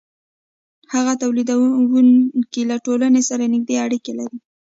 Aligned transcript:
هغه 0.93 1.13
تولیدونکی 1.21 2.61
له 2.71 2.77
ټولنې 2.85 3.21
سره 3.29 3.43
نږدې 3.53 3.75
اړیکې 3.85 4.13
لري 4.19 4.37